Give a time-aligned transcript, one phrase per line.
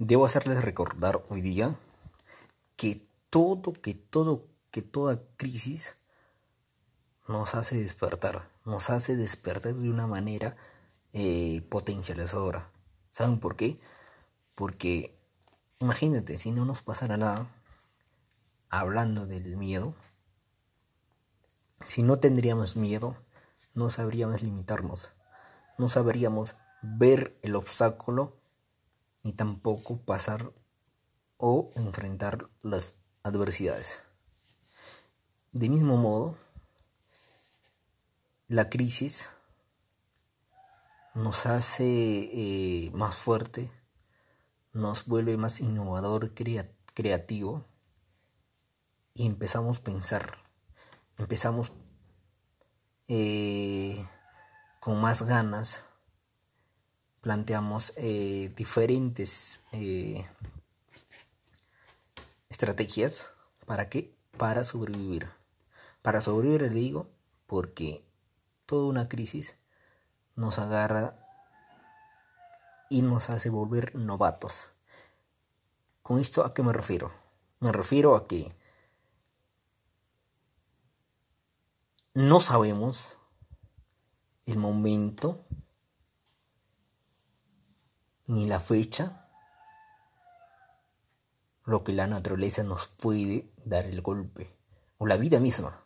[0.00, 1.78] Debo hacerles recordar hoy día
[2.76, 5.98] que todo, que todo, que toda crisis
[7.28, 10.56] nos hace despertar, nos hace despertar de una manera
[11.12, 12.70] eh, potencializadora.
[13.10, 13.78] ¿Saben por qué?
[14.54, 15.20] Porque
[15.80, 17.54] imagínate, si no nos pasara nada,
[18.70, 19.94] hablando del miedo,
[21.84, 23.18] si no tendríamos miedo,
[23.74, 25.12] no sabríamos limitarnos,
[25.76, 28.39] no sabríamos ver el obstáculo
[29.22, 30.52] ni tampoco pasar
[31.36, 34.04] o enfrentar las adversidades.
[35.52, 36.36] De mismo modo,
[38.46, 39.30] la crisis
[41.14, 43.72] nos hace eh, más fuerte,
[44.72, 47.66] nos vuelve más innovador, creativo
[49.14, 50.38] y empezamos a pensar,
[51.16, 51.72] empezamos
[53.08, 54.06] eh,
[54.78, 55.84] con más ganas
[57.20, 60.26] planteamos eh, diferentes eh,
[62.48, 63.30] estrategias
[63.66, 65.30] para qué para sobrevivir.
[66.02, 67.10] Para sobrevivir le digo
[67.46, 68.04] porque
[68.66, 69.56] toda una crisis
[70.34, 71.16] nos agarra
[72.88, 74.72] y nos hace volver novatos.
[76.02, 77.20] Con esto a qué me refiero
[77.60, 78.56] me refiero a que
[82.14, 83.18] no sabemos
[84.46, 85.44] el momento
[88.30, 89.26] ni la fecha,
[91.64, 94.56] lo que la naturaleza nos puede dar el golpe,
[94.98, 95.82] o la vida misma.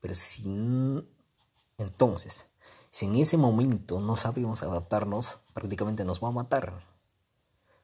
[0.00, 0.44] Pero si
[1.76, 2.46] entonces,
[2.90, 6.86] si en ese momento no sabemos adaptarnos, prácticamente nos va a matar.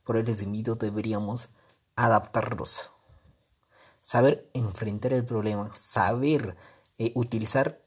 [0.04, 1.48] Por el invito deberíamos
[1.96, 2.92] adaptarnos,
[4.00, 6.56] saber enfrentar el problema, saber
[6.98, 7.82] eh, utilizar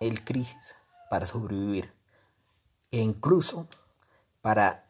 [0.00, 0.74] el crisis
[1.08, 1.94] para sobrevivir
[2.90, 3.68] e incluso
[4.40, 4.89] para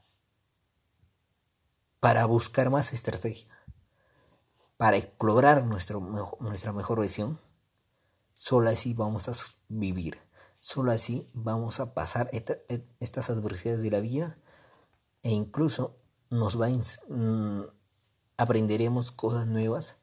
[2.01, 3.55] para buscar más estrategia,
[4.77, 7.39] para explorar nuestra mejor visión,
[8.37, 9.33] solo así vamos a
[9.69, 10.19] vivir,
[10.59, 12.31] solo así vamos a pasar
[13.01, 14.39] estas adversidades de la vida
[15.23, 15.97] e incluso
[16.31, 17.65] nos va mm,
[18.39, 19.99] aprenderemos cosas nuevas,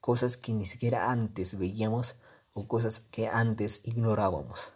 [0.00, 2.16] cosas que ni siquiera antes veíamos
[2.54, 4.72] o cosas que antes ignorábamos.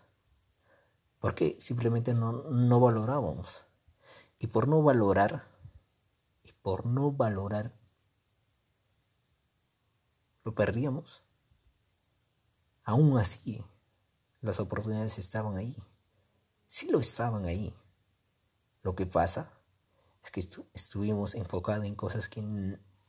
[1.21, 3.65] Porque simplemente no, no valorábamos.
[4.39, 5.49] Y por no valorar,
[6.69, 7.75] por no valorar,
[10.45, 11.23] lo perdíamos.
[12.85, 13.65] Aún así,
[14.43, 15.75] las oportunidades estaban ahí.
[16.67, 17.75] Sí lo estaban ahí.
[18.83, 19.51] Lo que pasa
[20.23, 22.45] es que estuvimos enfocados en cosas que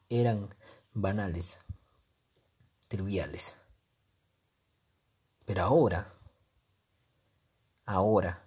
[0.08, 0.48] eran
[0.94, 1.58] banales,
[2.88, 3.58] triviales.
[5.44, 6.18] Pero ahora,
[7.84, 8.42] ahora,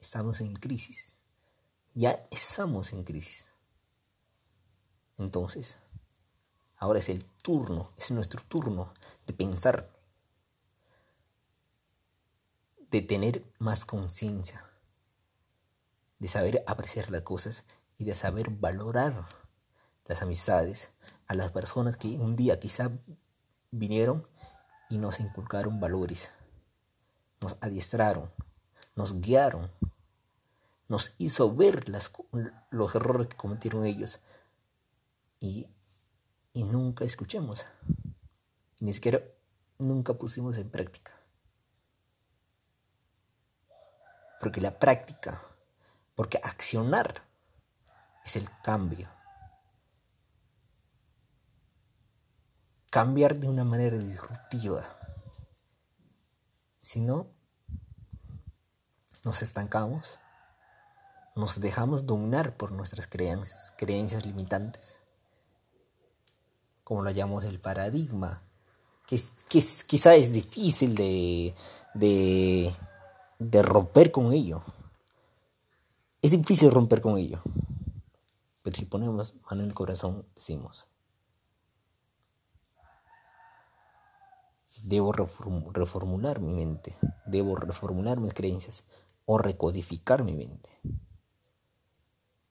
[0.00, 1.16] estamos en crisis.
[1.94, 3.53] Ya estamos en crisis.
[5.16, 5.78] Entonces,
[6.76, 8.92] ahora es el turno, es nuestro turno
[9.26, 9.90] de pensar,
[12.90, 14.64] de tener más conciencia,
[16.18, 17.64] de saber apreciar las cosas
[17.96, 19.26] y de saber valorar
[20.06, 20.90] las amistades
[21.26, 22.90] a las personas que un día quizá
[23.70, 24.26] vinieron
[24.90, 26.32] y nos inculcaron valores,
[27.40, 28.30] nos adiestraron,
[28.94, 29.70] nos guiaron,
[30.88, 32.12] nos hizo ver las,
[32.70, 34.20] los errores que cometieron ellos
[35.44, 35.68] y,
[36.54, 37.66] nunca escuchemos.
[38.80, 39.20] Ni siquiera
[39.78, 41.12] nunca pusimos en práctica.
[44.40, 45.42] Porque la práctica,
[46.14, 47.26] porque accionar
[48.24, 49.10] es el cambio.
[52.90, 54.84] Cambiar de una manera disruptiva.
[56.80, 57.26] Si no,
[59.24, 60.20] nos estancamos,
[61.34, 65.03] nos dejamos dominar por nuestras creencias, creencias limitantes
[66.84, 68.42] como lo llamamos, el paradigma,
[69.06, 69.18] que,
[69.48, 71.54] que quizá es difícil de,
[71.94, 72.72] de,
[73.38, 74.62] de romper con ello.
[76.22, 77.42] Es difícil romper con ello.
[78.62, 80.86] Pero si ponemos mano en el corazón, decimos,
[84.82, 88.84] debo reformular mi mente, debo reformular mis creencias
[89.26, 90.70] o recodificar mi mente.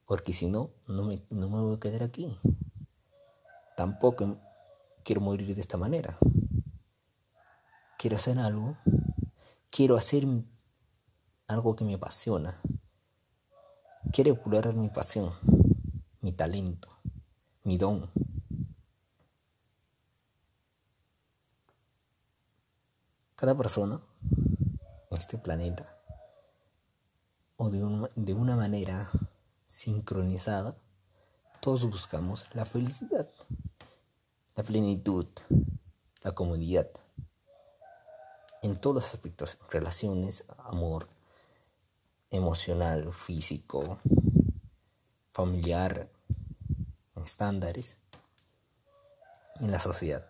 [0.06, 2.38] Porque si no, no me, no me voy a quedar aquí
[3.76, 4.40] tampoco
[5.04, 6.18] quiero morir de esta manera.
[7.98, 8.78] Quiero hacer algo,
[9.70, 10.26] quiero hacer
[11.48, 12.62] algo que me apasiona.
[14.12, 15.32] Quiero explorar mi pasión,
[16.22, 16.90] mi talento,
[17.64, 18.12] mi don.
[23.36, 24.02] Cada persona
[25.10, 25.98] en este planeta,
[27.58, 29.10] o de, de una manera
[29.68, 30.78] sincronizada,
[31.62, 33.30] todos buscamos la felicidad,
[34.56, 35.26] la plenitud,
[36.22, 36.90] la comodidad.
[38.62, 41.10] En todos los aspectos, relaciones, amor,
[42.30, 44.00] emocional, físico,
[45.32, 46.10] familiar,
[47.16, 47.98] estándares,
[49.60, 50.26] en la sociedad.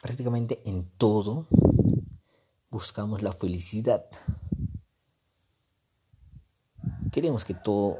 [0.00, 1.46] Prácticamente en todo
[2.70, 4.06] buscamos la felicidad.
[7.12, 7.98] Queremos que todo,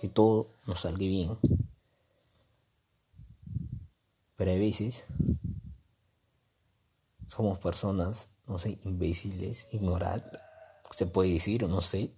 [0.00, 1.38] que todo nos salga bien.
[4.46, 5.04] Veces
[7.26, 10.40] somos personas, no sé, imbéciles, ignorantes,
[10.90, 12.14] se puede decir, no sé.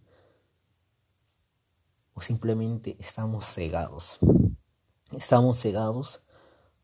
[2.14, 4.20] O simplemente estamos cegados.
[5.10, 6.22] Estamos cegados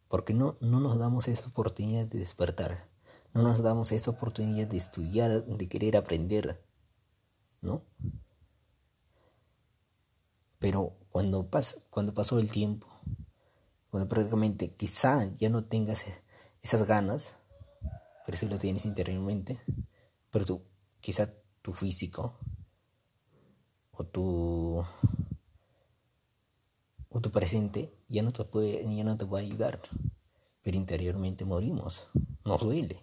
[0.08, 2.88] porque no, no nos damos esa oportunidad de despertar.
[3.32, 6.64] No nos damos esa oportunidad de estudiar, de querer aprender.
[7.60, 7.84] ¿No?
[10.58, 11.48] Pero cuando,
[11.90, 12.88] cuando pasó el tiempo,
[13.90, 16.04] cuando prácticamente quizá ya no tengas
[16.62, 17.36] esas ganas,
[18.26, 19.60] pero si lo tienes interiormente,
[20.30, 20.62] pero tú,
[21.00, 21.32] quizá
[21.62, 22.38] tu físico
[23.92, 24.84] o tu
[27.10, 29.80] o tu presente ya no te puede ya no te a ayudar
[30.62, 32.08] pero interiormente morimos
[32.44, 33.02] nos duele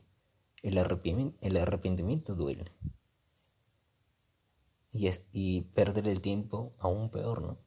[0.62, 2.72] el arrepentimiento, el arrepentimiento duele
[4.96, 7.58] y, es, y perder el tiempo aún peor, ¿no?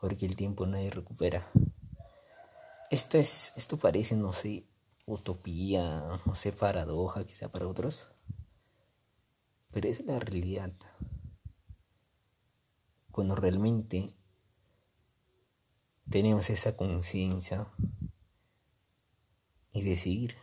[0.00, 1.50] Porque el tiempo nadie recupera.
[2.90, 4.66] Esto es, esto parece, no sé,
[5.04, 5.82] utopía,
[6.24, 8.12] no sé, paradoja quizá para otros,
[9.72, 10.72] pero es la realidad.
[13.10, 14.14] Cuando realmente
[16.08, 17.66] tenemos esa conciencia
[19.72, 20.34] y decidir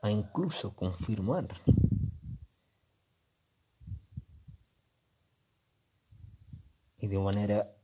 [0.00, 1.48] a incluso confirmar
[6.98, 7.76] y de manera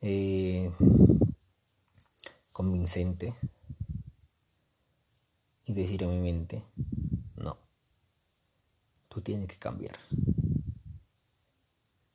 [0.00, 0.70] eh,
[2.56, 3.34] convincente
[5.66, 6.64] y decir a mi mente,
[7.36, 7.58] no,
[9.10, 9.98] tú tienes que cambiar.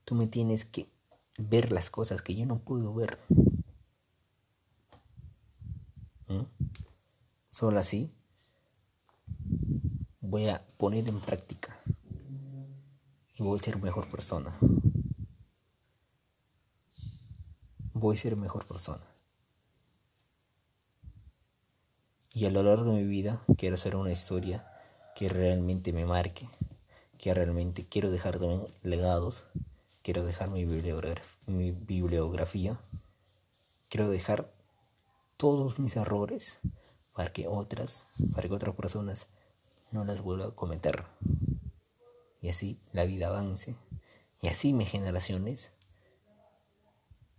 [0.03, 0.89] Tú me tienes que
[1.37, 3.19] ver las cosas que yo no puedo ver.
[6.27, 6.41] ¿Mm?
[7.51, 8.11] Solo así
[10.21, 11.79] voy a poner en práctica
[13.37, 14.57] y voy a ser mejor persona.
[17.93, 19.05] voy a ser mejor persona.
[22.33, 24.65] Y a lo largo de mi vida quiero hacer una historia
[25.15, 26.47] que realmente me marque,
[27.17, 28.39] que realmente quiero dejar
[28.83, 29.47] legados,
[30.01, 32.79] quiero dejar mi bibliografía, mi bibliografía
[33.89, 34.49] quiero dejar
[35.35, 36.59] todos mis errores
[37.13, 39.27] para que otras, para que otras personas
[39.91, 41.03] no las vuelvan a cometer.
[42.41, 43.75] Y así la vida avance.
[44.41, 45.71] Y así mis generaciones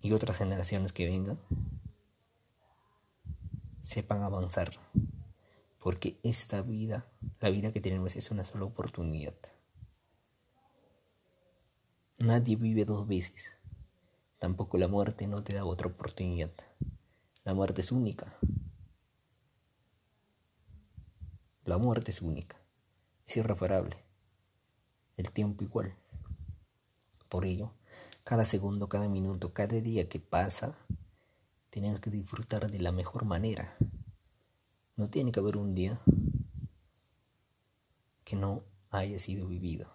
[0.03, 1.39] y otras generaciones que vengan
[3.83, 4.73] sepan avanzar.
[5.79, 7.07] Porque esta vida,
[7.41, 9.35] la vida que tenemos es una sola oportunidad.
[12.19, 13.51] Nadie vive dos veces.
[14.39, 16.53] Tampoco la muerte no te da otra oportunidad.
[17.45, 18.39] La muerte es única.
[21.65, 22.57] La muerte es única.
[23.27, 23.97] Es irreparable.
[25.17, 25.95] El tiempo igual.
[27.29, 27.73] Por ello,
[28.25, 30.79] cada segundo, cada minuto, cada día que pasa,
[31.73, 33.75] tenemos que disfrutar de la mejor manera.
[34.95, 36.03] No tiene que haber un día
[38.25, 39.91] que no haya sido vivido.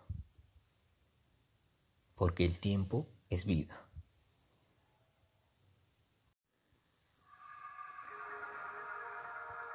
[2.15, 3.79] Porque el tiempo es vida.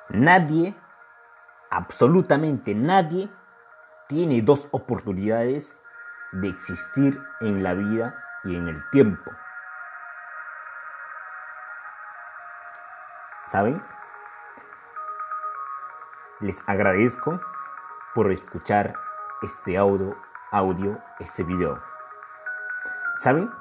[0.09, 0.75] Nadie,
[1.71, 3.31] absolutamente nadie,
[4.09, 5.77] tiene dos oportunidades
[6.33, 9.31] de existir en la vida y en el tiempo.
[13.53, 13.85] ¿Saben?
[16.41, 17.39] Les agradezco
[18.15, 18.95] por escuchar
[19.43, 20.17] este audio,
[20.51, 21.79] audio, este video.
[23.19, 23.53] ¿Saben?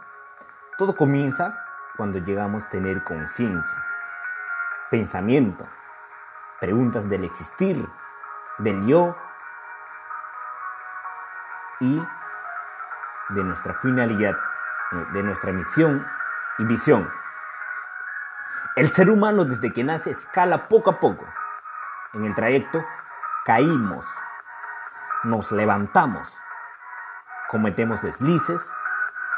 [0.78, 1.62] Todo comienza
[1.98, 3.84] cuando llegamos a tener conciencia,
[4.90, 5.68] pensamiento,
[6.62, 7.86] preguntas del existir,
[8.60, 9.14] del yo
[11.82, 12.02] y
[13.32, 14.38] de nuestra finalidad
[15.12, 16.06] de nuestra misión
[16.60, 17.21] y visión.
[18.76, 21.26] El ser humano desde que nace escala poco a poco.
[22.14, 22.82] En el trayecto
[23.46, 24.06] caímos,
[25.24, 26.30] nos levantamos,
[27.50, 28.62] cometemos deslices,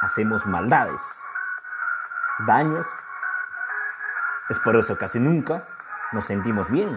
[0.02, 1.02] hacemos maldades,
[2.46, 2.86] daños.
[4.50, 5.66] Es por eso casi nunca
[6.12, 6.96] nos sentimos bien,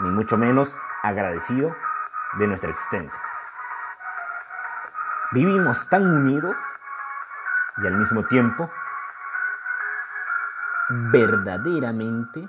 [0.00, 1.74] ni mucho menos agradecido
[2.34, 3.20] de nuestra existencia.
[5.32, 6.54] Vivimos tan unidos
[7.78, 8.70] y al mismo tiempo
[11.12, 12.48] verdaderamente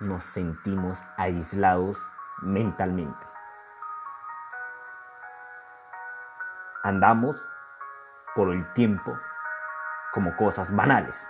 [0.00, 2.04] nos sentimos aislados
[2.40, 3.26] mentalmente.
[6.82, 7.36] Andamos
[8.34, 9.16] por el tiempo
[10.12, 11.28] como cosas banales,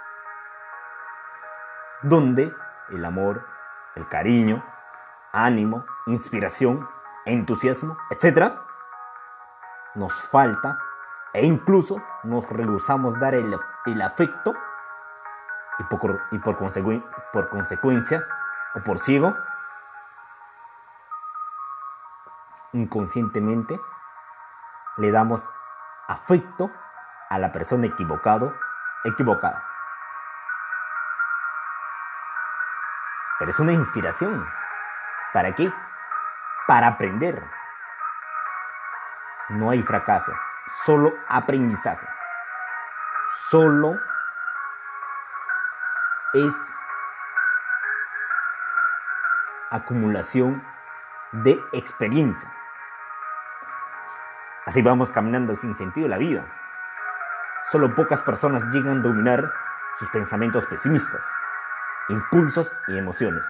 [2.02, 2.54] donde
[2.88, 3.47] el amor,
[3.95, 4.64] el cariño,
[5.33, 6.88] ánimo, inspiración,
[7.26, 8.54] entusiasmo, etc.,
[9.95, 10.78] nos falta
[11.35, 13.54] e incluso nos rehusamos dar el,
[14.02, 14.54] afecto
[15.79, 16.57] y por, y por,
[17.33, 18.25] por consecuencia
[18.75, 19.35] o por ciego,
[22.73, 23.81] inconscientemente
[24.97, 25.47] le damos
[26.09, 26.71] afecto
[27.31, 28.55] a la persona equivocado,
[29.05, 29.64] equivocada.
[33.38, 34.47] Pero es una inspiración.
[35.33, 35.73] ¿Para qué?
[36.67, 37.43] Para aprender.
[39.49, 40.33] No hay fracaso,
[40.85, 42.07] solo aprendizaje.
[43.49, 43.99] Solo
[46.33, 46.55] es
[49.71, 50.62] acumulación
[51.33, 52.51] de experiencia.
[54.67, 56.47] Así vamos caminando sin sentido la vida.
[57.71, 59.53] Solo pocas personas llegan a dominar
[59.99, 61.25] sus pensamientos pesimistas,
[62.09, 63.45] impulsos y emociones.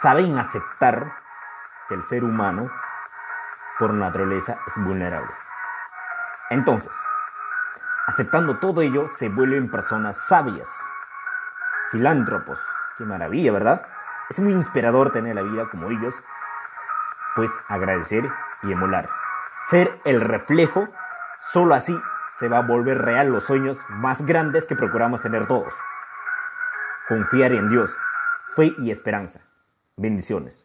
[0.00, 1.12] Saben aceptar
[1.88, 2.70] que el ser humano
[3.78, 5.32] por naturaleza es vulnerable.
[6.50, 6.92] Entonces,
[8.12, 10.68] aceptando todo ello, se vuelven personas sabias,
[11.90, 12.58] filántropos.
[12.98, 13.82] Qué maravilla, ¿verdad?
[14.28, 16.14] Es muy inspirador tener la vida como ellos
[17.34, 18.28] pues agradecer
[18.62, 19.08] y emular.
[19.70, 20.88] Ser el reflejo,
[21.50, 21.98] solo así
[22.38, 25.72] se va a volver real los sueños más grandes que procuramos tener todos.
[27.08, 27.96] Confiar en Dios,
[28.54, 29.40] fe y esperanza.
[29.96, 30.62] Bendiciones.